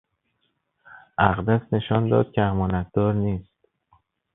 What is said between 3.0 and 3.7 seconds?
نیست.